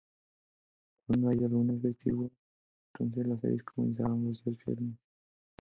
Cuando 1.05 1.29
haya 1.29 1.47
lunes 1.47 1.79
festivo, 1.79 2.31
entonces 2.87 3.27
las 3.27 3.39
series 3.39 3.61
comenzaran 3.61 4.25
los 4.25 4.43
días 4.43 4.57
viernes. 4.65 4.95